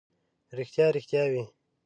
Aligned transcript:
ریښتیا، 0.57 0.85
ریښتیا 0.95 1.23
وي. 1.31 1.43